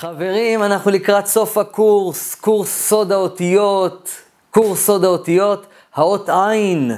חברים, 0.00 0.62
אנחנו 0.62 0.90
לקראת 0.90 1.26
סוף 1.26 1.58
הקורס, 1.58 2.34
קורס 2.34 2.88
סוד 2.88 3.12
האותיות, 3.12 4.10
קורס 4.50 4.86
סוד 4.86 5.04
האותיות, 5.04 5.66
האות 5.94 6.28
עין. 6.28 6.92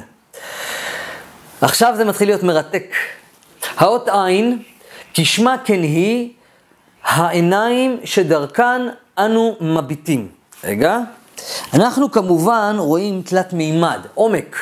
עכשיו 1.61 1.95
זה 1.97 2.05
מתחיל 2.05 2.29
להיות 2.29 2.43
מרתק. 2.43 2.95
האות 3.77 4.09
עין, 4.09 4.63
כשמה 5.15 5.57
כן 5.65 5.83
היא, 5.83 6.33
העיניים 7.05 8.01
שדרכן 8.05 8.83
אנו 9.19 9.57
מביטים. 9.61 10.29
רגע. 10.65 10.99
אנחנו 11.75 12.11
כמובן 12.11 12.77
רואים 12.79 13.23
תלת 13.23 13.53
מימד, 13.53 14.01
עומק. 14.15 14.57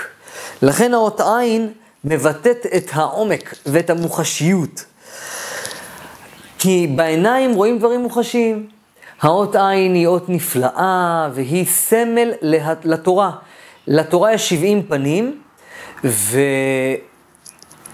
לכן 0.63 0.95
האות 0.95 1.21
עין 1.21 1.73
מבטאת 2.05 2.67
את 2.77 2.91
העומק 2.93 3.55
ואת 3.67 3.91
המוחשיות. 3.91 4.85
כי 6.61 6.87
בעיניים 6.87 7.55
רואים 7.55 7.79
דברים 7.79 8.01
מוחשיים. 8.01 8.69
האות 9.21 9.57
עין 9.57 9.95
היא 9.95 10.07
אות 10.07 10.29
נפלאה 10.29 11.29
והיא 11.33 11.67
סמל 11.67 12.33
לתורה. 12.85 13.31
לתורה 13.87 14.33
יש 14.33 14.49
70 14.49 14.83
פנים, 14.83 15.41
ו... 16.05 16.41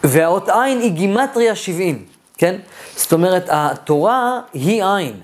והאות 0.04 0.48
עין 0.48 0.80
היא 0.80 0.92
גימטריה 0.92 1.56
70, 1.56 2.04
כן? 2.38 2.56
זאת 2.96 3.12
אומרת, 3.12 3.44
התורה 3.48 4.40
היא 4.52 4.84
עין. 4.84 5.20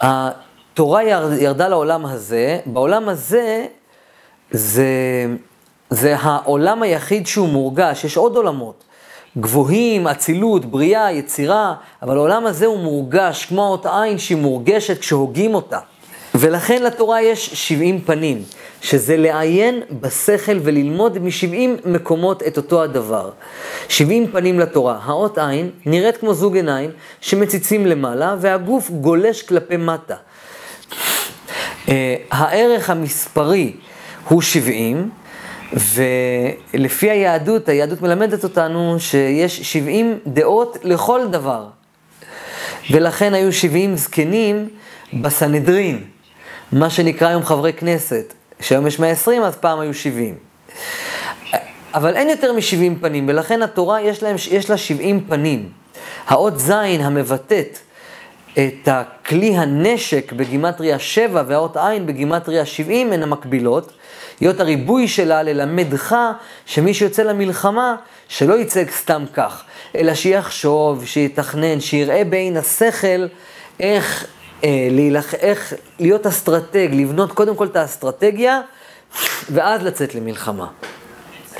התורה 0.00 1.02
ירדה 1.40 1.68
לעולם 1.68 2.06
הזה, 2.06 2.58
בעולם 2.66 3.08
הזה 3.08 3.66
זה, 4.50 4.86
זה 5.90 6.16
העולם 6.20 6.82
היחיד 6.82 7.26
שהוא 7.26 7.48
מורגש, 7.48 8.04
יש 8.04 8.16
עוד 8.16 8.36
עולמות. 8.36 8.84
גבוהים, 9.40 10.06
אצילות, 10.06 10.64
בריאה, 10.64 11.12
יצירה, 11.12 11.74
אבל 12.02 12.16
העולם 12.16 12.46
הזה 12.46 12.66
הוא 12.66 12.78
מורגש, 12.78 13.44
כמו 13.44 13.66
האות 13.66 13.86
עין 13.86 14.18
שהיא 14.18 14.38
מורגשת 14.38 14.98
כשהוגים 14.98 15.54
אותה. 15.54 15.78
ולכן 16.34 16.82
לתורה 16.82 17.22
יש 17.22 17.50
70 17.54 18.00
פנים, 18.00 18.42
שזה 18.82 19.16
לעיין 19.16 19.80
בשכל 20.00 20.58
וללמוד 20.62 21.18
מ-70 21.18 21.88
מקומות 21.88 22.42
את 22.42 22.56
אותו 22.56 22.82
הדבר. 22.82 23.30
70 23.88 24.26
פנים 24.32 24.60
לתורה. 24.60 24.98
האות 25.04 25.38
עין 25.38 25.70
נראית 25.86 26.16
כמו 26.16 26.34
זוג 26.34 26.56
עיניים 26.56 26.90
שמציצים 27.20 27.86
למעלה 27.86 28.36
והגוף 28.40 28.90
גולש 28.90 29.42
כלפי 29.42 29.76
מטה. 29.76 30.14
Uh, 31.86 31.88
הערך 32.30 32.90
המספרי 32.90 33.72
הוא 34.28 34.42
70, 34.42 35.10
ולפי 35.72 37.10
היהדות, 37.10 37.68
היהדות 37.68 38.02
מלמדת 38.02 38.44
אותנו 38.44 38.96
שיש 38.98 39.72
70 39.72 40.18
דעות 40.26 40.78
לכל 40.82 41.20
דבר. 41.30 41.66
ולכן 42.90 43.34
היו 43.34 43.52
70 43.52 43.96
זקנים 43.96 44.68
בסנהדרין, 45.12 46.04
מה 46.72 46.90
שנקרא 46.90 47.28
היום 47.28 47.44
חברי 47.44 47.72
כנסת. 47.72 48.32
שהיום 48.60 48.86
יש 48.86 48.98
120, 48.98 49.42
אז 49.42 49.56
פעם 49.56 49.80
היו 49.80 49.94
70. 49.94 50.34
אבל 51.94 52.16
אין 52.16 52.28
יותר 52.30 52.52
מ-70 52.52 53.00
פנים, 53.00 53.28
ולכן 53.28 53.62
התורה 53.62 54.00
יש, 54.00 54.22
להם, 54.22 54.36
יש 54.50 54.70
לה 54.70 54.76
70 54.76 55.20
פנים. 55.28 55.68
האות 56.26 56.58
ז' 56.58 56.70
המבטאת 56.70 57.78
את 58.52 58.88
הכלי 58.88 59.56
הנשק 59.56 60.32
בגימטריה 60.32 60.98
7 60.98 61.42
והאות 61.46 61.76
ע' 61.76 61.94
בגימטריה 62.06 62.66
70 62.66 63.12
הן 63.12 63.22
המקבילות. 63.22 63.92
להיות 64.40 64.60
הריבוי 64.60 65.08
שלה 65.08 65.42
ללמדך 65.42 66.16
שמי 66.66 66.94
שיוצא 66.94 67.22
למלחמה, 67.22 67.96
שלא 68.28 68.54
יצא 68.54 68.82
סתם 68.90 69.24
כך, 69.34 69.64
אלא 69.96 70.14
שיחשוב, 70.14 71.06
שיתכנן, 71.06 71.80
שיראה 71.80 72.24
בעין 72.24 72.56
השכל 72.56 73.26
איך, 73.80 74.26
אה, 74.64 74.88
להילח, 74.90 75.34
איך 75.34 75.74
להיות 75.98 76.26
אסטרטג, 76.26 76.88
לבנות 76.92 77.32
קודם 77.32 77.56
כל 77.56 77.66
את 77.66 77.76
האסטרטגיה, 77.76 78.60
ואז 79.50 79.82
לצאת 79.82 80.14
למלחמה. 80.14 80.66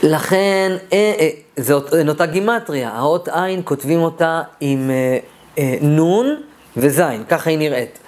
לכן, 0.02 0.72
אה, 0.92 1.12
אה, 1.18 1.28
זאת 1.56 1.94
אותה 2.08 2.26
גימטריה, 2.26 2.90
האות 2.90 3.28
עין 3.28 3.62
כותבים 3.64 4.00
אותה 4.00 4.42
עם 4.60 4.90
אה, 4.90 5.18
אה, 5.58 5.76
נון 5.80 6.36
וזין, 6.76 7.24
ככה 7.28 7.50
היא 7.50 7.58
נראית. 7.58 7.98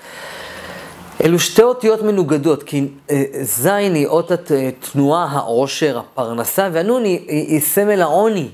אלו 1.24 1.38
שתי 1.38 1.62
אותיות 1.62 2.02
מנוגדות, 2.02 2.62
כי 2.62 2.88
אה, 3.10 3.24
זין 3.42 3.94
היא 3.94 4.06
אות 4.06 4.30
התנועה, 4.30 5.24
העושר, 5.24 5.98
הפרנסה, 5.98 6.68
והנון 6.72 7.04
היא, 7.04 7.20
היא, 7.28 7.60
סמל 7.60 8.02
העוני. 8.02 8.48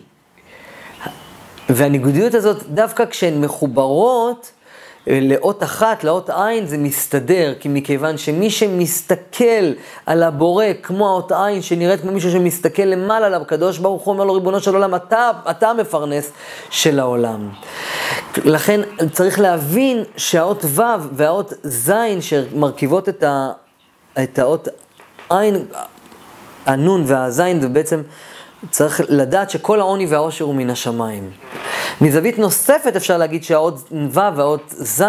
והניגודיות 1.68 2.34
הזאת, 2.34 2.62
דווקא 2.68 3.04
כשהן 3.06 3.40
מחוברות 3.40 4.50
אה, 4.50 4.63
לאות 5.06 5.62
אחת, 5.62 6.04
לאות 6.04 6.30
עין, 6.30 6.66
זה 6.66 6.78
מסתדר, 6.78 7.54
כי 7.60 7.68
מכיוון 7.68 8.18
שמי 8.18 8.50
שמסתכל 8.50 9.72
על 10.06 10.22
הבורא, 10.22 10.64
כמו 10.82 11.08
האות 11.08 11.32
עין, 11.32 11.62
שנראית 11.62 12.00
כמו 12.00 12.12
מישהו 12.12 12.30
שמסתכל 12.30 12.82
למעלה 12.82 13.26
עליו, 13.26 13.42
הקדוש 13.42 13.78
ברוך 13.78 14.02
הוא 14.02 14.14
אומר 14.14 14.24
לו, 14.24 14.34
ריבונו 14.34 14.60
של 14.60 14.74
עולם, 14.74 14.94
אתה, 14.94 15.30
אתה 15.50 15.70
המפרנס 15.70 16.32
של 16.70 17.00
העולם. 17.00 17.48
לכן 18.44 18.80
צריך 19.12 19.40
להבין 19.40 20.04
שהאות 20.16 20.64
ו' 20.64 20.82
והאות 21.12 21.52
ז' 21.62 21.92
שמרכיבות 22.20 23.08
את, 23.08 23.22
ה, 23.22 23.50
את 24.22 24.38
האות 24.38 24.68
עין, 25.30 25.64
הנון 26.66 27.02
והזין, 27.06 27.60
זה 27.60 27.68
בעצם 27.68 28.02
צריך 28.70 29.00
לדעת 29.08 29.50
שכל 29.50 29.80
העוני 29.80 30.06
והעושר 30.06 30.44
הוא 30.44 30.54
מן 30.54 30.70
השמיים. 30.70 31.30
מזווית 32.00 32.38
נוספת 32.38 32.96
אפשר 32.96 33.18
להגיד 33.18 33.44
שהאות 33.44 33.92
ו' 34.10 34.36
והאות 34.36 34.62
ז', 34.68 35.02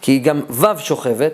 כי 0.00 0.12
היא 0.12 0.24
גם 0.24 0.40
ו' 0.50 0.78
שוכבת, 0.78 1.32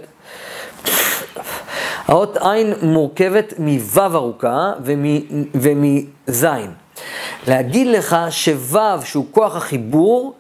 האות 2.06 2.36
עין 2.36 2.74
מורכבת 2.82 3.54
מו' 3.58 4.00
ארוכה 4.14 4.72
ומז'. 5.54 6.46
להגיד 7.48 7.86
לך 7.86 8.16
שו' 8.30 8.78
שהוא 9.04 9.26
כוח 9.30 9.56
החיבור, 9.56 10.34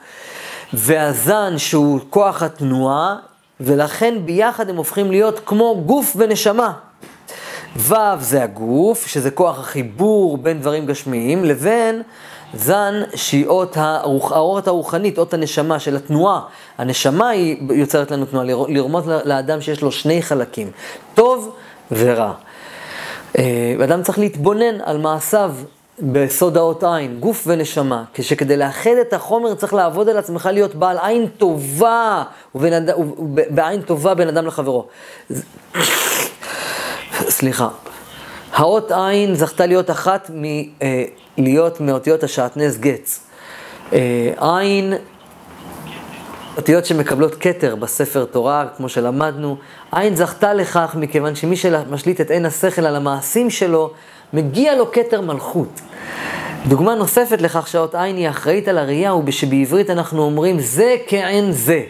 והזן 0.72 1.58
שהוא 1.58 2.00
כוח 2.10 2.42
התנועה, 2.42 3.16
ולכן 3.60 4.14
ביחד 4.24 4.70
הם 4.70 4.76
הופכים 4.76 5.10
להיות 5.10 5.40
כמו 5.46 5.82
גוף 5.86 6.16
ונשמה. 6.16 6.72
ו' 7.78 7.94
זה 8.20 8.42
הגוף, 8.42 9.06
שזה 9.06 9.30
כוח 9.30 9.58
החיבור 9.58 10.38
בין 10.38 10.60
דברים 10.60 10.86
גשמיים, 10.86 11.44
לבין 11.44 12.02
זן 12.54 13.02
שהיא 13.14 13.46
אות 13.46 13.76
הרוח, 13.76 14.32
האות 14.32 14.68
הרוחנית, 14.68 15.18
אות 15.18 15.34
הנשמה 15.34 15.78
של 15.78 15.96
התנועה. 15.96 16.40
הנשמה 16.78 17.28
היא 17.28 17.56
יוצרת 17.70 18.10
לנו 18.10 18.26
תנועה, 18.26 18.46
לרמוז 18.68 19.08
לאדם 19.24 19.60
שיש 19.60 19.82
לו 19.82 19.92
שני 19.92 20.22
חלקים, 20.22 20.70
טוב 21.14 21.54
ורע. 21.92 22.32
אה, 23.38 23.74
אדם 23.84 24.02
צריך 24.02 24.18
להתבונן 24.18 24.80
על 24.84 24.98
מעשיו 24.98 25.54
בסוד 25.98 26.56
האות 26.56 26.84
עין, 26.84 27.20
גוף 27.20 27.44
ונשמה, 27.46 28.04
כשכדי 28.14 28.56
לאחד 28.56 28.90
את 29.00 29.12
החומר 29.12 29.54
צריך 29.54 29.74
לעבוד 29.74 30.08
על 30.08 30.18
עצמך 30.18 30.48
להיות 30.52 30.74
בעל 30.74 30.98
עין 31.02 31.26
טובה, 31.26 32.22
ובעין 32.54 33.82
טובה 33.82 34.14
בין 34.14 34.28
אדם 34.28 34.46
לחברו. 34.46 34.86
סליחה. 37.36 37.68
האות 38.52 38.92
עין 38.92 39.34
זכתה 39.34 39.66
להיות 39.66 39.90
אחת 39.90 40.30
מלהיות 41.38 41.80
אה, 41.80 41.86
מאותיות 41.86 42.22
השעטנז 42.22 42.78
גץ. 42.78 43.20
אה, 43.92 44.58
עין, 44.58 44.94
אותיות 46.56 46.86
שמקבלות 46.86 47.34
כתר 47.34 47.74
בספר 47.74 48.24
תורה, 48.24 48.66
כמו 48.76 48.88
שלמדנו, 48.88 49.56
עין 49.92 50.16
זכתה 50.16 50.54
לכך 50.54 50.96
מכיוון 50.98 51.34
שמי 51.34 51.56
שמשליט 51.56 52.20
את 52.20 52.30
עין 52.30 52.46
השכל 52.46 52.86
על 52.86 52.96
המעשים 52.96 53.50
שלו, 53.50 53.90
מגיע 54.32 54.76
לו 54.76 54.92
כתר 54.92 55.20
מלכות. 55.20 55.80
דוגמה 56.66 56.94
נוספת 56.94 57.42
לכך 57.42 57.68
שהאות 57.68 57.94
עין 57.94 58.16
היא 58.16 58.28
אחראית 58.28 58.68
על 58.68 58.78
הראייה, 58.78 59.10
הוא 59.10 59.30
שבעברית 59.30 59.90
אנחנו 59.90 60.22
אומרים 60.22 60.60
זה 60.60 60.96
כעין 61.06 61.52
זה, 61.52 61.82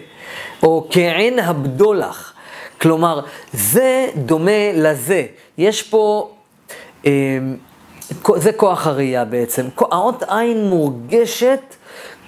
או 0.62 0.86
כעין 0.90 1.38
הבדולח. 1.38 2.32
כלומר, 2.80 3.20
זה 3.52 4.06
דומה 4.16 4.72
לזה. 4.74 5.26
יש 5.58 5.82
פה, 5.82 6.30
אה, 7.06 7.38
זה 8.36 8.52
כוח 8.52 8.86
הראייה 8.86 9.24
בעצם. 9.24 9.66
האות 9.78 10.22
עין 10.28 10.64
מורגשת 10.64 11.60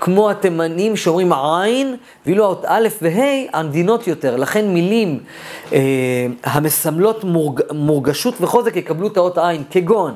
כמו 0.00 0.30
התימנים 0.30 0.96
שאומרים 0.96 1.32
עין, 1.32 1.96
ואילו 2.26 2.44
האות 2.44 2.64
א' 2.66 2.88
וה' 3.02 3.58
עדינות 3.58 4.06
יותר. 4.06 4.36
לכן 4.36 4.68
מילים 4.68 5.20
אה, 5.72 5.78
המסמלות 6.44 7.24
מורג, 7.24 7.60
מורגשות 7.72 8.34
וחוזק 8.40 8.76
יקבלו 8.76 9.06
את 9.06 9.16
האות 9.16 9.38
עין, 9.38 9.62
כגון 9.70 10.14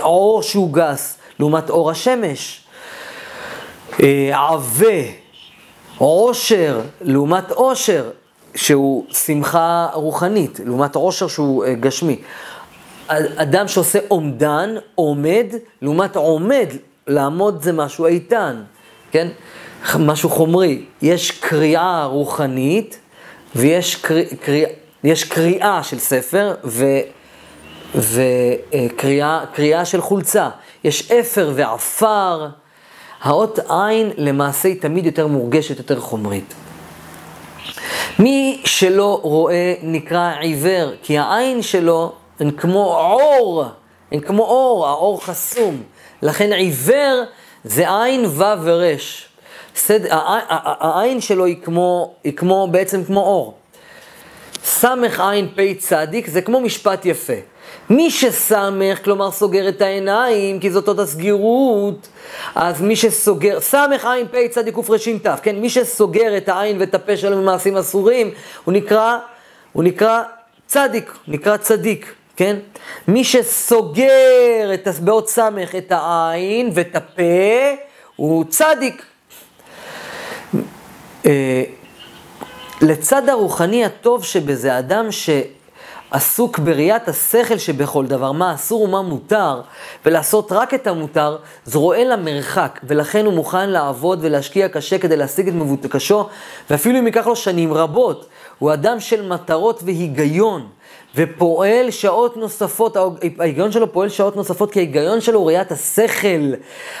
אור 0.00 0.42
שהוא 0.42 0.72
גס, 0.72 1.18
לעומת 1.40 1.70
אור 1.70 1.90
השמש, 1.90 2.60
אה, 4.02 4.48
עבה, 4.48 5.02
עושר, 5.98 6.80
לעומת 7.00 7.50
עושר, 7.50 8.10
שהוא 8.54 9.04
שמחה 9.12 9.88
רוחנית, 9.92 10.60
לעומת 10.64 10.94
עושר 10.94 11.28
שהוא 11.28 11.64
אה, 11.64 11.74
גשמי. 11.74 12.16
אדם 13.36 13.68
שעושה 13.68 13.98
אומדן, 14.10 14.74
עומד, 14.94 15.46
לעומת 15.82 16.16
עומד, 16.16 16.66
לעמוד 17.06 17.62
זה 17.62 17.72
משהו 17.72 18.06
איתן. 18.06 18.62
כן? 19.10 19.28
משהו 19.98 20.30
חומרי. 20.30 20.84
יש 21.02 21.30
קריאה 21.30 22.04
רוחנית 22.04 22.98
ויש 23.56 23.94
קריא, 23.94 24.24
קריא, 24.40 24.66
יש 25.04 25.24
קריאה 25.24 25.82
של 25.82 25.98
ספר 25.98 26.54
וקריאה 27.94 29.84
של 29.84 30.00
חולצה. 30.00 30.48
יש 30.84 31.12
אפר 31.12 31.52
ועפר. 31.54 32.48
האות 33.22 33.58
עין 33.68 34.10
למעשה 34.16 34.68
היא 34.68 34.80
תמיד 34.80 35.06
יותר 35.06 35.26
מורגשת, 35.26 35.78
יותר 35.78 36.00
חומרית. 36.00 36.54
מי 38.18 38.60
שלא 38.64 39.20
רואה 39.22 39.74
נקרא 39.82 40.32
עיוור, 40.40 40.90
כי 41.02 41.18
העין 41.18 41.62
שלו 41.62 42.12
הן 42.40 42.50
כמו 42.50 42.96
אור, 42.96 43.64
הן 44.12 44.20
כמו 44.20 44.42
אור, 44.44 44.86
האור 44.86 45.24
חסום. 45.24 45.82
לכן 46.22 46.52
עיוור 46.52 47.24
זה 47.64 48.02
עין 48.02 48.24
ו' 48.26 48.42
ורש. 48.62 49.28
סד... 49.76 50.00
העין 50.10 51.20
שלו 51.20 51.44
היא 51.44 51.56
כמו, 51.62 52.14
היא 52.24 52.32
כמו, 52.32 52.68
בעצם 52.70 53.04
כמו 53.04 53.20
אור. 53.20 53.54
סמך 54.64 55.20
עין 55.20 55.48
פ' 55.56 55.78
צדיק 55.78 56.26
זה 56.26 56.42
כמו 56.42 56.60
משפט 56.60 57.06
יפה. 57.06 57.32
מי 57.90 58.10
שסמך, 58.10 59.04
כלומר 59.04 59.30
סוגר 59.30 59.68
את 59.68 59.82
העיניים, 59.82 60.60
כי 60.60 60.70
זאת 60.70 60.88
עוד 60.88 61.00
הסגירות, 61.00 62.08
אז 62.54 62.82
מי 62.82 62.96
שסוגר, 62.96 63.60
סמך 63.60 64.04
עין 64.04 64.26
פ' 64.28 64.48
צדיק 64.50 64.74
קר"ת, 64.74 65.40
כן, 65.42 65.56
מי 65.56 65.70
שסוגר 65.70 66.36
את 66.36 66.48
העין 66.48 66.80
ואת 66.80 66.94
הפה 66.94 67.16
שלו 67.16 67.36
ממעשים 67.36 67.76
אסורים, 67.76 68.30
הוא 68.64 68.72
נקרא, 68.72 69.18
הוא 69.72 69.84
נקרא 69.84 70.22
צדיק, 70.66 71.12
נקרא 71.28 71.56
צדיק, 71.56 72.14
כן? 72.36 72.56
מי 73.08 73.24
שסוגר 73.24 74.70
את 74.74 74.88
באות 75.00 75.28
סמך 75.28 75.74
את 75.74 75.92
העין 75.92 76.70
ואת 76.74 76.96
הפה, 76.96 77.22
הוא 78.16 78.44
צדיק. 78.48 79.02
אה, 81.26 81.62
לצד 82.80 83.28
הרוחני 83.28 83.84
הטוב 83.84 84.24
שבזה, 84.24 84.78
אדם 84.78 85.12
שעסוק 86.12 86.58
בראיית 86.58 87.08
השכל 87.08 87.58
שבכל 87.58 88.06
דבר, 88.06 88.32
מה 88.32 88.54
אסור 88.54 88.82
ומה 88.82 89.02
מותר, 89.02 89.60
ולעשות 90.06 90.52
רק 90.52 90.74
את 90.74 90.86
המותר, 90.86 91.36
זה 91.64 91.78
רואה 91.78 92.04
למרחק, 92.04 92.80
ולכן 92.84 93.26
הוא 93.26 93.34
מוכן 93.34 93.70
לעבוד 93.70 94.18
ולהשקיע 94.22 94.68
קשה 94.68 94.98
כדי 94.98 95.16
להשיג 95.16 95.48
את 95.48 95.54
מבוקשו, 95.54 96.28
ואפילו 96.70 96.98
אם 96.98 97.06
ייקח 97.06 97.26
לו 97.26 97.36
שנים 97.36 97.74
רבות. 97.74 98.26
הוא 98.58 98.72
אדם 98.72 99.00
של 99.00 99.28
מטרות 99.28 99.82
והיגיון. 99.84 100.68
ופועל 101.18 101.90
שעות 101.90 102.36
נוספות, 102.36 102.96
ההיגיון 103.38 103.72
שלו 103.72 103.92
פועל 103.92 104.08
שעות 104.08 104.36
נוספות 104.36 104.70
כי 104.70 104.78
ההיגיון 104.78 105.20
שלו 105.20 105.38
הוא 105.38 105.46
ראיית 105.46 105.72
השכל. 105.72 106.52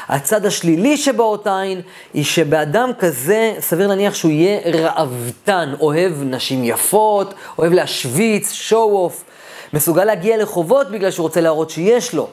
הצד 0.08 0.46
השלילי 0.46 0.96
שבאות 0.96 1.46
עין, 1.46 1.80
היא 2.14 2.24
שבאדם 2.24 2.90
כזה, 2.98 3.54
סביר 3.60 3.86
להניח 3.86 4.14
שהוא 4.14 4.30
יהיה 4.30 4.60
ראוותן, 4.64 5.74
אוהב 5.80 6.12
נשים 6.22 6.64
יפות, 6.64 7.34
אוהב 7.58 7.72
להשוויץ, 7.72 8.70
show 8.70 8.72
off, 9.08 9.24
מסוגל 9.72 10.04
להגיע 10.04 10.36
לחובות 10.36 10.90
בגלל 10.90 11.10
שהוא 11.10 11.24
רוצה 11.24 11.40
להראות 11.40 11.70
שיש 11.70 12.14
לו. 12.14 12.28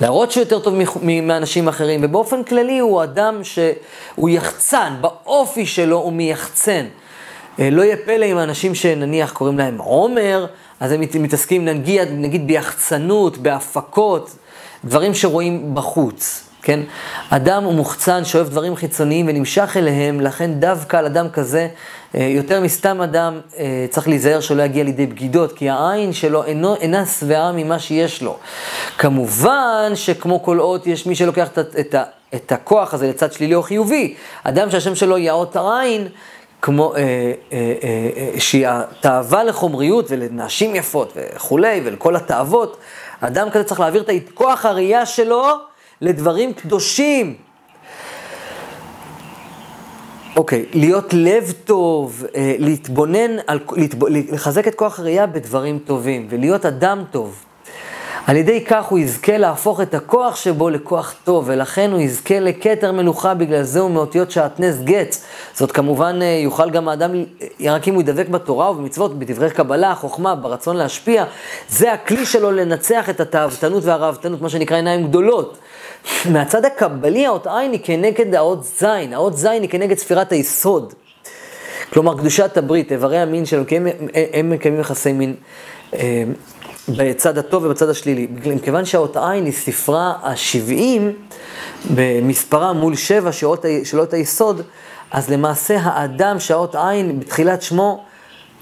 להראות 0.00 0.32
שהוא 0.32 0.42
יותר 0.42 0.58
טוב 0.58 0.74
מאנשים 1.02 1.68
אחרים, 1.68 2.00
ובאופן 2.04 2.44
כללי 2.44 2.78
הוא 2.78 3.02
אדם 3.02 3.44
שהוא 3.44 4.28
יחצן, 4.28 4.94
באופי 5.00 5.66
שלו 5.66 5.96
הוא 5.96 6.12
מייחצן. 6.12 6.86
אה, 7.60 7.70
לא 7.70 7.82
יהיה 7.82 7.96
פלא 8.04 8.24
אם 8.24 8.36
האנשים 8.38 8.74
שנניח 8.74 9.32
קוראים 9.32 9.58
להם 9.58 9.78
עומר, 9.78 10.46
אז 10.80 10.92
הם 10.92 11.00
מתעסקים 11.00 11.64
נגיד, 11.64 12.08
נגיד 12.12 12.46
ביחצנות, 12.46 13.38
בהפקות, 13.38 14.36
דברים 14.84 15.14
שרואים 15.14 15.74
בחוץ, 15.74 16.44
כן? 16.62 16.80
אדם 17.30 17.64
הוא 17.64 17.74
מוחצן 17.74 18.24
שאוהב 18.24 18.48
דברים 18.48 18.76
חיצוניים 18.76 19.26
ונמשך 19.28 19.76
אליהם, 19.76 20.20
לכן 20.20 20.54
דווקא 20.54 20.96
על 20.96 21.06
אדם 21.06 21.30
כזה, 21.30 21.68
אה, 22.14 22.20
יותר 22.20 22.60
מסתם 22.60 23.00
אדם, 23.00 23.40
אה, 23.58 23.86
צריך 23.90 24.08
להיזהר 24.08 24.40
שלא 24.40 24.62
יגיע 24.62 24.84
לידי 24.84 25.06
בגידות, 25.06 25.52
כי 25.52 25.70
העין 25.70 26.12
שלו 26.12 26.44
אינו, 26.44 26.76
אינה 26.76 27.06
שבעה 27.06 27.52
ממה 27.52 27.78
שיש 27.78 28.22
לו. 28.22 28.36
כמובן 28.98 29.92
שכמו 29.94 30.42
כל 30.42 30.60
אות, 30.60 30.86
יש 30.86 31.06
מי 31.06 31.14
שלוקח 31.14 31.48
את, 31.48 31.58
את, 31.58 31.94
את 32.34 32.52
הכוח 32.52 32.94
הזה 32.94 33.08
לצד 33.08 33.32
שלילי 33.32 33.54
או 33.54 33.62
חיובי. 33.62 34.14
אדם 34.44 34.70
שהשם 34.70 34.94
שלו 34.94 35.18
יהיה 35.18 35.32
אות 35.32 35.56
העין, 35.56 36.08
כמו, 36.62 36.94
אה, 36.94 37.00
אה, 37.00 37.32
אה, 37.52 38.10
אה, 38.34 38.40
שהיא 38.40 38.66
התאווה 38.68 39.44
לחומריות 39.44 40.06
ולנשים 40.08 40.76
יפות 40.76 41.12
וכולי, 41.16 41.80
ולכל 41.84 42.16
התאוות, 42.16 42.76
אדם 43.20 43.50
כזה 43.50 43.64
צריך 43.64 43.80
להעביר 43.80 44.02
את 44.02 44.30
כוח 44.34 44.66
הראייה 44.66 45.06
שלו 45.06 45.44
לדברים 46.00 46.52
קדושים. 46.52 47.34
אוקיי, 50.36 50.66
להיות 50.74 51.14
לב 51.14 51.52
טוב, 51.64 52.24
אה, 52.34 52.54
להתבונן, 52.58 53.36
על, 53.46 53.60
להתב, 53.76 54.04
לחזק 54.08 54.68
את 54.68 54.74
כוח 54.74 55.00
הראייה 55.00 55.26
בדברים 55.26 55.78
טובים, 55.78 56.26
ולהיות 56.30 56.66
אדם 56.66 57.04
טוב. 57.10 57.44
על 58.28 58.36
ידי 58.36 58.64
כך 58.64 58.84
הוא 58.84 58.98
יזכה 58.98 59.38
להפוך 59.38 59.80
את 59.80 59.94
הכוח 59.94 60.36
שבו 60.36 60.70
לכוח 60.70 61.14
טוב, 61.24 61.44
ולכן 61.46 61.90
הוא 61.92 62.00
יזכה 62.00 62.40
לכתר 62.40 62.92
מלוכה, 62.92 63.34
בגלל 63.34 63.62
זה 63.62 63.80
הוא 63.80 63.90
מאותיות 63.90 64.30
שעטנז 64.30 64.82
גט. 64.84 65.16
זאת 65.54 65.72
כמובן, 65.72 66.18
אה, 66.22 66.26
יוכל 66.26 66.70
גם 66.70 66.88
האדם, 66.88 67.14
אה, 67.14 67.72
רק 67.72 67.88
אם 67.88 67.94
הוא 67.94 68.02
ידבק 68.02 68.28
בתורה 68.28 68.70
ובמצוות, 68.70 69.18
בדברי 69.18 69.50
קבלה, 69.50 69.94
חוכמה, 69.94 70.34
ברצון 70.34 70.76
להשפיע, 70.76 71.24
זה 71.68 71.92
הכלי 71.92 72.26
שלו 72.26 72.52
לנצח 72.52 73.10
את 73.10 73.20
התאוותנות 73.20 73.84
והראוותנות, 73.84 74.42
מה 74.42 74.48
שנקרא 74.48 74.76
עיניים 74.76 75.08
גדולות. 75.08 75.58
מהצד 76.32 76.64
הקבלי, 76.64 77.26
האות 77.26 77.46
עין 77.46 77.72
היא 77.72 77.80
כנגד 77.84 78.34
האות 78.34 78.64
זין, 78.64 79.12
האות 79.12 79.36
זין 79.36 79.62
היא 79.62 79.70
כנגד 79.70 79.98
ספירת 79.98 80.32
היסוד. 80.32 80.94
כלומר, 81.92 82.18
קדושת 82.18 82.56
הברית, 82.56 82.92
איברי 82.92 83.18
המין 83.18 83.46
שלו, 83.46 83.66
כי 83.66 83.76
הם, 83.76 83.86
הם 84.32 84.50
מקיימים 84.50 84.80
יחסי 84.80 85.12
מין. 85.12 85.34
אה, 86.88 86.94
בצד 86.96 87.38
הטוב 87.38 87.64
ובצד 87.64 87.88
השלילי. 87.88 88.26
מכיוון 88.56 88.84
שהאות 88.84 89.16
עין 89.16 89.44
היא 89.44 89.52
ספרה 89.52 90.14
ה-70 90.22 91.00
במספרה 91.94 92.72
מול 92.72 92.96
שבע 92.96 93.32
של 93.84 93.98
אות 93.98 94.12
היסוד, 94.12 94.62
אז 95.10 95.30
למעשה 95.30 95.76
האדם 95.82 96.40
שהאות 96.40 96.74
עין 96.74 97.20
בתחילת 97.20 97.62
שמו, 97.62 98.04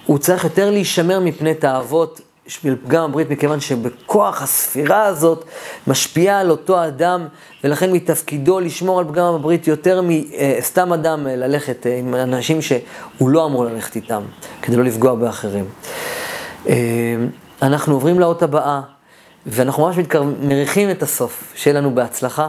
הוא 0.06 0.18
צריך 0.18 0.44
יותר 0.44 0.70
להישמר 0.70 1.20
מפני 1.20 1.54
תאוות 1.54 2.20
של 2.46 2.76
פגם 2.84 3.04
הברית, 3.04 3.30
מכיוון 3.30 3.60
שבכוח 3.60 4.42
הספירה 4.42 5.04
הזאת 5.04 5.44
משפיעה 5.86 6.40
על 6.40 6.50
אותו 6.50 6.84
אדם, 6.84 7.26
ולכן 7.64 7.92
מתפקידו 7.92 8.60
לשמור 8.60 8.98
על 8.98 9.04
פגם 9.04 9.34
הברית 9.34 9.66
יותר 9.66 10.02
מסתם 10.02 10.92
אדם 10.92 11.26
ללכת 11.26 11.86
עם 11.98 12.14
אנשים 12.14 12.62
שהוא 12.62 13.28
לא 13.28 13.46
אמור 13.46 13.64
ללכת 13.64 13.96
איתם, 13.96 14.22
כדי 14.62 14.76
לא 14.76 14.84
לפגוע 14.84 15.14
באחרים. 15.14 15.64
אנחנו 17.62 17.94
עוברים 17.94 18.20
לאות 18.20 18.42
הבאה, 18.42 18.80
ואנחנו 19.46 19.86
ממש 19.86 19.96
מריחים 20.40 20.90
את 20.90 21.02
הסוף. 21.02 21.52
שיהיה 21.56 21.80
לנו 21.80 21.94
בהצלחה. 21.94 22.48